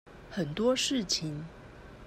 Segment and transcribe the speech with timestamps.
[0.31, 1.45] 很多事情